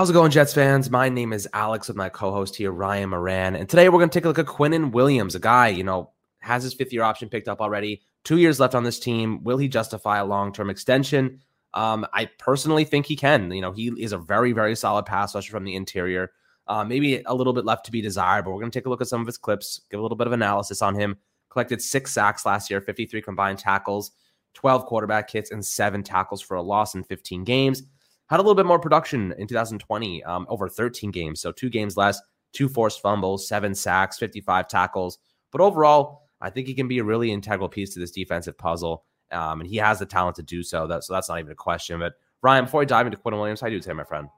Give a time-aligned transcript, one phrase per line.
[0.00, 0.88] How's it going, Jets fans?
[0.88, 4.18] My name is Alex with my co-host here, Ryan Moran, and today we're going to
[4.18, 7.28] take a look at Quinnen Williams, a guy you know has his fifth year option
[7.28, 9.44] picked up already, two years left on this team.
[9.44, 11.42] Will he justify a long term extension?
[11.74, 13.50] Um, I personally think he can.
[13.50, 16.32] You know, he is a very very solid pass rusher from the interior.
[16.66, 18.88] Uh, maybe a little bit left to be desired, but we're going to take a
[18.88, 21.18] look at some of his clips, give a little bit of analysis on him.
[21.50, 24.12] Collected six sacks last year, 53 combined tackles,
[24.54, 27.82] 12 quarterback hits, and seven tackles for a loss in 15 games
[28.30, 31.40] had a little bit more production in 2020, um, over 13 games.
[31.40, 32.20] So two games less,
[32.52, 35.18] two forced fumbles, seven sacks, 55 tackles.
[35.50, 39.04] But overall, I think he can be a really integral piece to this defensive puzzle.
[39.32, 40.86] Um, and he has the talent to do so.
[40.86, 41.98] That, so that's not even a question.
[41.98, 44.28] But Ryan, before I dive into Quinn Williams, how do you say, my friend?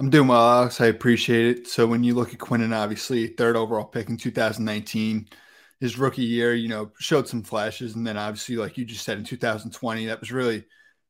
[0.00, 0.80] I'm doing well, Alex.
[0.80, 1.68] I appreciate it.
[1.68, 5.28] So when you look at Quinnen, obviously third overall pick in 2019,
[5.78, 9.18] his rookie year, you know, showed some flashes, and then obviously, like you just said,
[9.18, 10.64] in 2020, that was really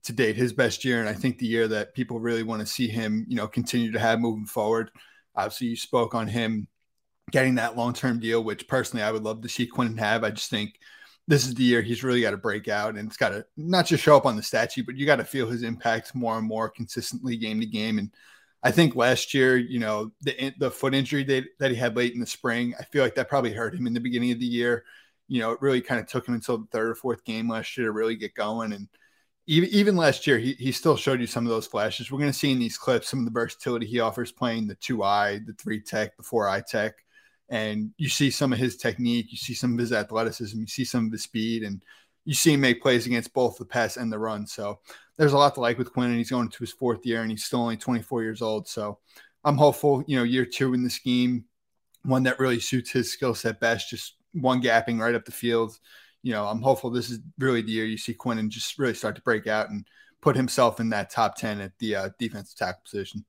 [0.05, 2.67] to date his best year, and I think the year that people really want to
[2.67, 4.91] see him, you know, continue to have moving forward.
[5.37, 6.67] Obviously, you spoke on him
[7.31, 10.25] getting that long term deal, which personally I would love to see Quinn have.
[10.25, 10.79] I just think
[11.29, 13.87] this is the year he's really got to break out, and it's got to not
[13.87, 16.47] just show up on the statue, but you got to feel his impact more and
[16.47, 17.99] more consistently game to game.
[17.99, 18.11] And
[18.65, 22.15] I think last year, you know, the the foot injury that, that he had late
[22.15, 24.47] in the spring, I feel like that probably hurt him in the beginning of the
[24.47, 24.85] year.
[25.29, 27.77] You know, it really kind of took him until the third or fourth game last
[27.77, 28.73] year to really get going.
[28.73, 28.89] And
[29.47, 32.11] even, even last year, he, he still showed you some of those flashes.
[32.11, 34.77] We're going to see in these clips some of the versatility he offers playing the
[34.77, 36.95] two eye, the three tech, the four eye tech.
[37.49, 40.85] And you see some of his technique, you see some of his athleticism, you see
[40.85, 41.83] some of his speed, and
[42.25, 44.47] you see him make plays against both the pass and the run.
[44.47, 44.79] So
[45.19, 47.31] there's a lot to like with Quinn, and he's going to his fourth year, and
[47.31, 48.69] he's still only 24 years old.
[48.69, 49.01] So
[49.45, 51.45] I'm hopeful, you know, year two in the scheme,
[52.05, 55.79] one that really suits his skill set best, just one gapping right up the field
[56.23, 59.17] you know, I'm hopeful this is really the year you see Quinnen just really start
[59.17, 59.87] to break out and
[60.21, 63.25] put himself in that top 10 at the uh, defensive tackle position.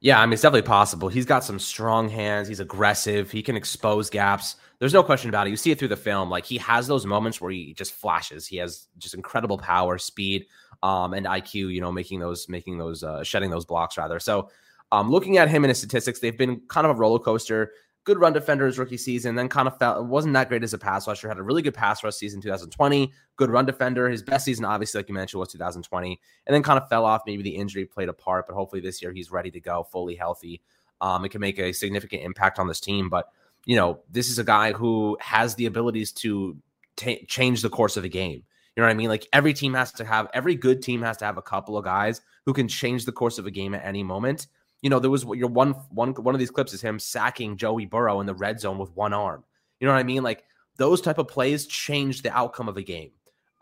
[0.00, 1.08] Yeah, I mean, it's definitely possible.
[1.08, 2.46] He's got some strong hands.
[2.46, 3.30] He's aggressive.
[3.30, 4.56] He can expose gaps.
[4.78, 5.50] There's no question about it.
[5.50, 6.28] You see it through the film.
[6.28, 8.46] Like he has those moments where he just flashes.
[8.46, 10.46] He has just incredible power, speed,
[10.82, 11.72] um, and IQ.
[11.72, 14.20] You know, making those, making those, uh, shedding those blocks rather.
[14.20, 14.50] So,
[14.92, 17.72] um, looking at him and his statistics, they've been kind of a roller coaster
[18.04, 20.78] good run defender his rookie season, then kind of felt wasn't that great as a
[20.78, 21.26] pass rusher.
[21.26, 24.08] Had a really good pass rush season 2020, good run defender.
[24.08, 27.22] His best season, obviously, like you mentioned, was 2020, and then kind of fell off.
[27.26, 30.14] Maybe the injury played a part, but hopefully this year he's ready to go, fully
[30.14, 30.60] healthy.
[31.00, 33.08] Um, it can make a significant impact on this team.
[33.08, 33.28] But
[33.66, 36.56] you know, this is a guy who has the abilities to
[36.96, 38.44] t- change the course of the game.
[38.76, 39.08] You know what I mean?
[39.08, 41.84] Like every team has to have, every good team has to have a couple of
[41.84, 44.48] guys who can change the course of a game at any moment
[44.84, 47.86] you know, there was your one one one of these clips is him sacking Joey
[47.86, 49.42] Burrow in the red zone with one arm.
[49.80, 50.22] You know what I mean?
[50.22, 50.44] Like
[50.76, 53.12] those type of plays change the outcome of a game.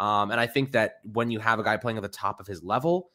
[0.01, 2.49] Um, and I think that when you have a guy playing at the top of
[2.49, 3.11] his level,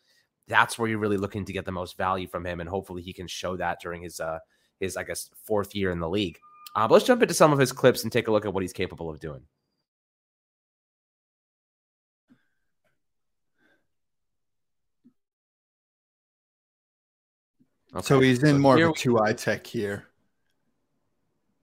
[0.48, 3.12] that's where you're really looking to get the most value from him, and hopefully he
[3.12, 4.40] can show that during his uh
[4.80, 6.40] his I guess fourth year in the league.
[6.78, 8.64] Uh, but let's jump into some of his clips and take a look at what
[8.64, 9.42] he's capable of doing.
[17.96, 18.06] Okay.
[18.06, 20.06] So he's in so more of a two eye tech here.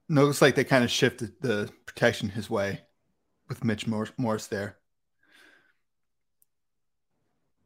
[0.09, 2.81] It looks like they kind of shifted the protection his way
[3.49, 4.77] with Mitch Morse there.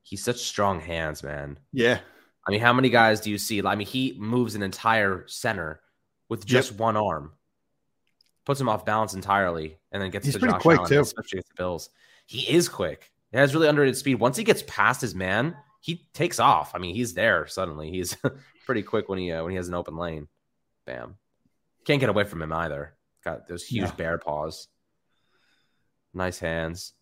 [0.03, 1.59] He's such strong hands, man.
[1.73, 2.01] Yeah.
[2.47, 3.63] I mean, how many guys do you see?
[3.65, 5.81] I mean, he moves an entire center
[6.29, 6.81] with just yep.
[6.81, 7.33] one arm,
[8.47, 11.01] puts him off balance entirely, and then gets He's to pretty Josh quick Allen, too.
[11.01, 11.91] especially against the Bills.
[12.27, 13.13] He is quick.
[13.33, 14.15] He has really underrated speed.
[14.15, 16.73] Once he gets past his man, he takes off.
[16.75, 17.91] I mean, he's there suddenly.
[17.91, 18.17] He's
[18.67, 20.29] pretty quick when he uh, when he has an open lane.
[20.87, 21.17] Bam.
[21.85, 22.95] Can't get away from him either.
[23.25, 24.69] Got those huge bear paws.
[26.15, 26.93] Nice hands.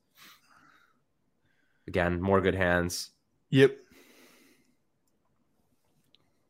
[1.89, 3.11] Again, more good hands.
[3.51, 3.77] Yep.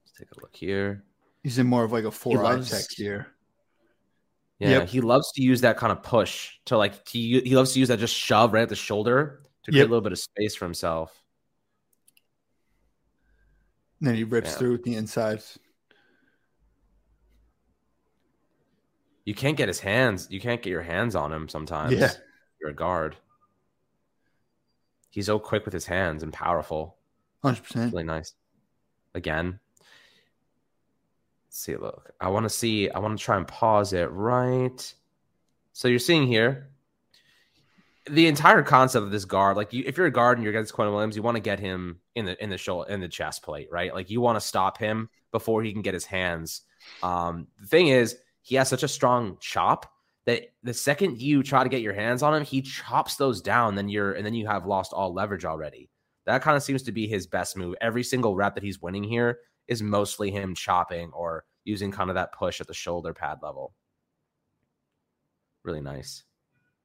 [0.04, 1.05] Let's take a look here.
[1.43, 3.29] He's in more of like a four eye tech here.
[4.58, 4.88] Yeah, yep.
[4.88, 7.88] he loves to use that kind of push to like he, he loves to use
[7.88, 9.88] that just shove right at the shoulder to create yep.
[9.88, 11.22] a little bit of space for himself.
[14.00, 14.56] And then he rips yeah.
[14.56, 15.58] through with the insides.
[19.25, 20.28] You can't get his hands.
[20.31, 21.94] You can't get your hands on him sometimes.
[21.94, 22.12] Yeah.
[22.60, 23.16] You're a guard.
[25.10, 26.96] He's so quick with his hands and powerful.
[27.43, 27.93] 100%.
[27.93, 28.34] really nice.
[29.14, 29.58] Again.
[31.48, 32.12] Let's see, look.
[32.20, 32.90] I want to see.
[32.90, 34.94] I want to try and pause it right.
[35.72, 36.69] So you're seeing here
[38.08, 40.73] the entire concept of this guard, like you, if you're a guard and you're against
[40.73, 43.43] Quinn Williams, you want to get him in the in the shoulder in the chest
[43.43, 43.93] plate, right?
[43.93, 46.62] Like you want to stop him before he can get his hands.
[47.03, 49.93] Um, the thing is, he has such a strong chop
[50.25, 53.75] that the second you try to get your hands on him, he chops those down.
[53.75, 55.91] Then you're and then you have lost all leverage already.
[56.26, 57.75] That kind of seems to be his best move.
[57.81, 62.14] Every single rep that he's winning here is mostly him chopping or using kind of
[62.14, 63.75] that push at the shoulder pad level.
[65.64, 66.23] Really nice.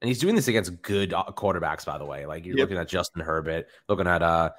[0.02, 2.26] And he's doing this against good uh, quarterbacks, by the way.
[2.26, 2.66] Like you're yep.
[2.66, 4.50] looking at Justin Herbert, looking at uh,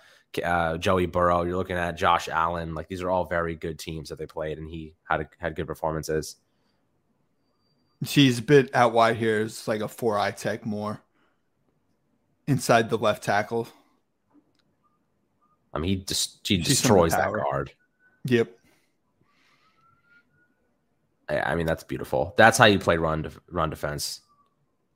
[0.43, 2.75] uh, Joey Burrow, you're looking at Josh Allen.
[2.75, 5.57] Like these are all very good teams that they played, and he had a, had
[5.57, 6.37] good performances.
[8.05, 9.43] She's a bit out wide here.
[9.43, 11.01] It's like a four eye tech more
[12.47, 13.69] inside the left tackle.
[15.75, 17.73] I mean, he just he destroys that guard.
[18.25, 18.51] Yep.
[21.29, 22.35] I, mean, that's beautiful.
[22.37, 24.21] That's how you play run run defense.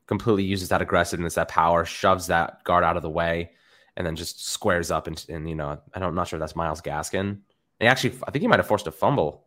[0.07, 3.51] Completely uses that aggressiveness, that power, shoves that guard out of the way,
[3.97, 5.07] and then just squares up.
[5.07, 7.39] And, and you know, I don't, I'm not sure that's Myles Gaskin.
[7.81, 9.47] And actually, I think he might have forced a fumble.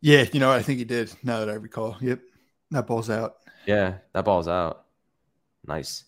[0.00, 1.12] Yeah, you know, I think he did.
[1.22, 2.20] Now that I recall, yep,
[2.70, 3.36] that ball's out.
[3.66, 4.84] Yeah, that ball's out.
[5.66, 6.04] Nice.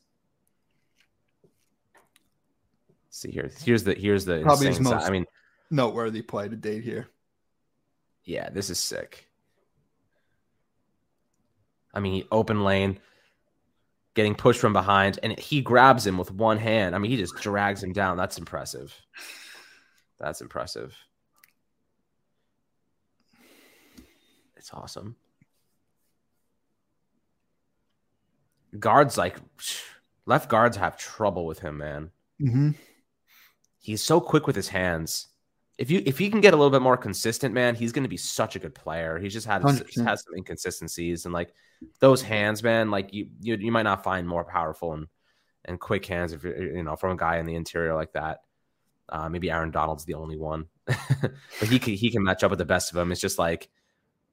[3.07, 3.51] Let's see here.
[3.65, 5.27] Here's the here's the probably his most I mean
[5.71, 7.09] noteworthy play to date here.
[8.25, 9.27] Yeah, this is sick.
[11.95, 13.01] I mean, he open lane,
[14.19, 16.97] getting pushed from behind, and he grabs him with one hand.
[16.97, 18.17] I mean, he just drags him down.
[18.17, 18.93] That's impressive.
[20.19, 20.97] That's impressive.
[24.57, 25.15] It's awesome.
[28.77, 29.37] Guards like
[30.27, 32.11] left guards have trouble with him, man.
[32.43, 32.71] Mm-hmm.
[33.79, 35.29] He's so quick with his hands.
[35.79, 38.09] If you if he can get a little bit more consistent, man, he's going to
[38.09, 39.19] be such a good player.
[39.19, 41.55] He's just had just has some inconsistencies and like
[42.01, 42.91] those hands, man.
[42.91, 45.07] Like you you you might not find more powerful and
[45.65, 48.41] and quick hands if you're you know from a guy in the interior like that.
[49.09, 52.59] Uh, maybe Aaron Donald's the only one, but he can he can match up with
[52.59, 53.13] the best of them.
[53.13, 53.69] It's just like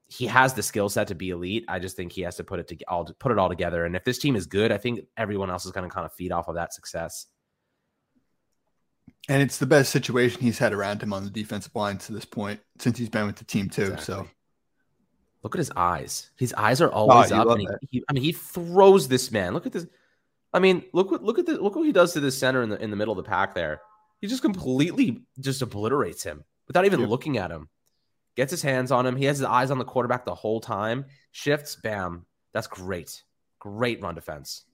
[0.08, 1.66] he has the skill set to be elite.
[1.68, 3.86] I just think he has to put it to all put it all together.
[3.86, 6.14] And if this team is good, I think everyone else is going to kind of
[6.14, 7.28] feed off of that success.
[9.28, 12.26] And it's the best situation he's had around him on the defensive line to this
[12.26, 13.94] point since he's been with the team too.
[13.94, 14.06] Exactly.
[14.06, 14.28] So
[15.42, 16.30] look at his eyes.
[16.38, 17.48] His eyes are oh, always oh, up.
[17.50, 19.54] And he, he, I mean, he throws this man.
[19.54, 19.88] Look at this.
[20.54, 22.70] I mean, look what look at the look what he does to the center in
[22.70, 23.82] the in the middle of the pack there.
[24.22, 27.10] He just completely just obliterates him without even yep.
[27.10, 27.70] looking at him.
[28.36, 29.16] Gets his hands on him.
[29.16, 31.06] He has his eyes on the quarterback the whole time.
[31.32, 32.26] Shifts, bam.
[32.54, 33.24] That's great.
[33.60, 34.66] Great run defense.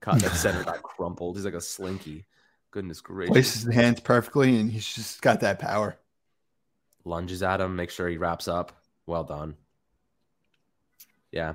[0.00, 1.36] God, that center got crumpled.
[1.36, 2.26] He's like a slinky.
[2.70, 3.32] Goodness gracious.
[3.32, 5.96] Places the hands perfectly, and he's just got that power.
[7.04, 8.72] Lunges at him, make sure he wraps up.
[9.06, 9.56] Well done.
[11.32, 11.54] Yeah.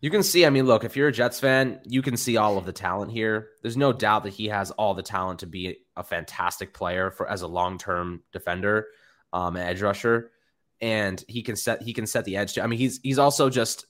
[0.00, 2.56] You can see, I mean, look, if you're a Jets fan, you can see all
[2.56, 3.48] of the talent here.
[3.62, 7.28] There's no doubt that he has all the talent to be a fantastic player for
[7.28, 8.86] as a long-term defender,
[9.32, 10.30] um, edge rusher,
[10.80, 12.52] and he can set he can set the edge.
[12.54, 13.86] To, I mean, he's he's also just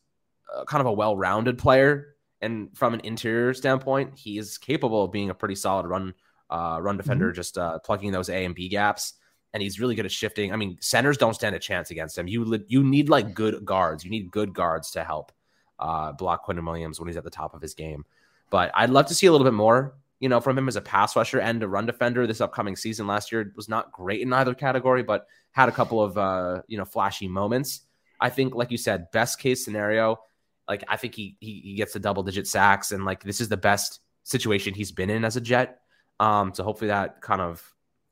[0.54, 5.12] uh, kind of a well-rounded player and from an interior standpoint, he is capable of
[5.12, 6.14] being a pretty solid run
[6.50, 7.34] uh, run defender, mm-hmm.
[7.34, 9.14] just uh, plugging those A and B gaps.
[9.54, 10.52] And he's really good at shifting.
[10.52, 12.28] I mean, centers don't stand a chance against him.
[12.28, 14.04] You you need like good guards.
[14.04, 15.32] You need good guards to help
[15.78, 18.04] uh, block Quinnen Williams when he's at the top of his game.
[18.50, 20.80] But I'd love to see a little bit more, you know, from him as a
[20.80, 23.06] pass rusher and a run defender this upcoming season.
[23.06, 26.76] Last year was not great in either category, but had a couple of uh, you
[26.76, 27.82] know flashy moments.
[28.20, 30.20] I think, like you said, best case scenario,
[30.68, 33.48] like I think he, he he gets the double digit sacks and like this is
[33.48, 35.80] the best situation he's been in as a Jet.
[36.20, 37.62] Um, so hopefully that kind of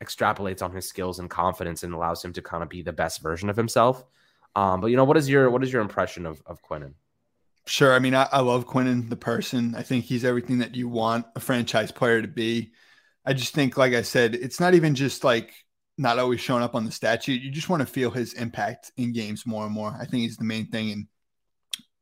[0.03, 3.23] extrapolates on his skills and confidence and allows him to kind of be the best
[3.23, 4.05] version of himself.
[4.55, 6.95] Um, but you know, what is your what is your impression of of Quinnen?
[7.67, 7.93] Sure.
[7.93, 9.75] I mean, I, I love Quinnen, the person.
[9.75, 12.73] I think he's everything that you want a franchise player to be.
[13.25, 15.53] I just think, like I said, it's not even just like
[15.99, 17.43] not always showing up on the statute.
[17.43, 19.97] You just want to feel his impact in games more and more.
[20.01, 20.93] I think he's the main thing.
[20.93, 21.07] And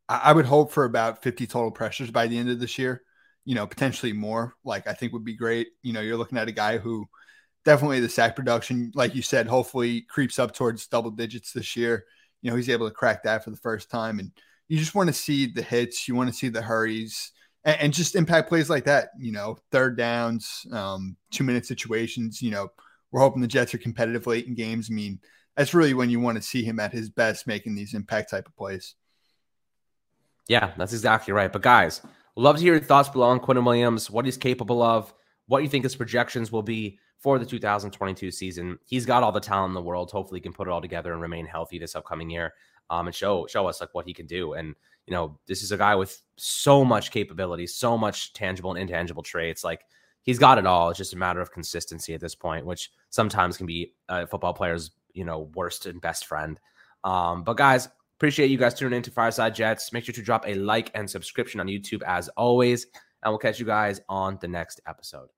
[0.08, 3.02] I would hope for about 50 total pressures by the end of this year.
[3.44, 4.54] You know, potentially more.
[4.64, 5.68] Like I think would be great.
[5.82, 7.06] You know, you're looking at a guy who
[7.64, 12.04] definitely the sack production, like you said, hopefully creeps up towards double digits this year.
[12.42, 14.30] You know, he's able to crack that for the first time, and
[14.68, 16.08] you just want to see the hits.
[16.08, 17.32] You want to see the hurries.
[17.64, 22.42] And, and just impact plays like that, you know, third downs, um, two minute situations.
[22.42, 22.68] You know,
[23.10, 24.88] we're hoping the Jets are competitive late in games.
[24.90, 25.20] I mean,
[25.56, 28.46] that's really when you want to see him at his best making these impact type
[28.46, 28.94] of plays.
[30.48, 31.52] Yeah, that's exactly right.
[31.52, 32.02] But guys,
[32.36, 35.12] love to hear your thoughts below on Quinnen Williams, what he's capable of,
[35.46, 38.78] what you think his projections will be for the 2022 season.
[38.84, 40.10] He's got all the talent in the world.
[40.10, 42.52] Hopefully, he can put it all together and remain healthy this upcoming year,
[42.90, 44.52] um, and show show us like what he can do.
[44.52, 44.74] And
[45.06, 49.22] you know, this is a guy with so much capability, so much tangible and intangible
[49.22, 49.64] traits.
[49.64, 49.82] Like
[50.22, 50.90] he's got it all.
[50.90, 54.54] It's just a matter of consistency at this point, which sometimes can be a football
[54.54, 56.60] player's you know worst and best friend.
[57.04, 59.92] Um, but guys, Appreciate you guys tuning in to Fireside Jets.
[59.92, 62.86] Make sure to drop a like and subscription on YouTube as always.
[63.22, 65.34] and we'll catch you guys on the next episode.